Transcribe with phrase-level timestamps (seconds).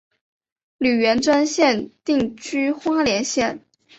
[0.79, 3.63] 李元贞现定居花莲县。